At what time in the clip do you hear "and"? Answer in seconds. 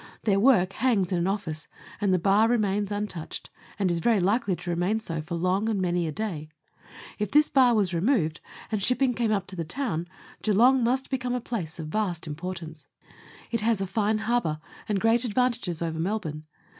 2.01-2.11, 3.77-3.91, 5.69-5.79, 8.71-8.81, 14.89-14.99